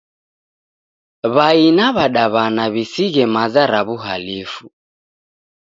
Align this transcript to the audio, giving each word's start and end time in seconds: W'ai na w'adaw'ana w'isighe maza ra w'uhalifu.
W'ai 1.35 1.65
na 1.77 1.85
w'adaw'ana 1.95 2.63
w'isighe 2.73 3.23
maza 3.33 3.63
ra 3.71 3.81
w'uhalifu. 3.87 4.65